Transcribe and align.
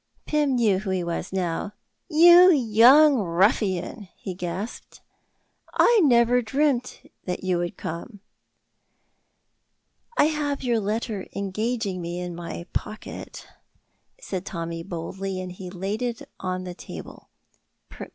Pym 0.25 0.55
knew 0.55 0.79
who 0.79 0.89
he 0.89 1.03
was 1.03 1.31
now. 1.31 1.73
"You 2.09 2.51
young 2.51 3.17
ruffian," 3.19 4.07
he 4.17 4.33
gasped, 4.33 4.99
"I 5.75 6.01
never 6.03 6.41
dreamt 6.41 7.01
that 7.25 7.43
you 7.43 7.59
would 7.59 7.77
come!" 7.77 8.19
"I 10.17 10.23
have 10.25 10.63
your 10.63 10.79
letter 10.79 11.27
engaging 11.35 12.01
me 12.01 12.19
in 12.19 12.33
my 12.35 12.65
pocket," 12.73 13.45
said 14.19 14.43
Tommy, 14.43 14.81
boldly, 14.81 15.39
and 15.39 15.51
he 15.51 15.69
laid 15.69 16.01
it 16.01 16.27
on 16.39 16.63
the 16.63 16.73
table. 16.73 17.29